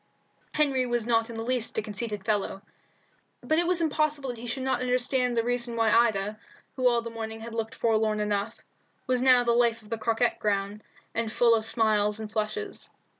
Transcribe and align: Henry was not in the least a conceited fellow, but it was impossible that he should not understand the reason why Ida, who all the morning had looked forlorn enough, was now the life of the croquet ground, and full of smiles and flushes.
Henry 0.55 0.87
was 0.87 1.05
not 1.05 1.29
in 1.29 1.35
the 1.35 1.43
least 1.43 1.77
a 1.77 1.81
conceited 1.83 2.25
fellow, 2.25 2.63
but 3.43 3.59
it 3.59 3.67
was 3.67 3.81
impossible 3.81 4.29
that 4.31 4.39
he 4.39 4.47
should 4.47 4.63
not 4.63 4.81
understand 4.81 5.37
the 5.37 5.43
reason 5.43 5.75
why 5.75 5.91
Ida, 5.91 6.39
who 6.75 6.87
all 6.89 7.03
the 7.03 7.11
morning 7.11 7.41
had 7.41 7.53
looked 7.53 7.75
forlorn 7.75 8.19
enough, 8.19 8.61
was 9.05 9.21
now 9.21 9.43
the 9.43 9.51
life 9.51 9.83
of 9.83 9.91
the 9.91 9.99
croquet 9.99 10.35
ground, 10.39 10.81
and 11.13 11.31
full 11.31 11.53
of 11.53 11.65
smiles 11.65 12.19
and 12.19 12.31
flushes. 12.31 12.89